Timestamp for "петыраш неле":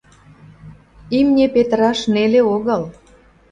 1.53-2.41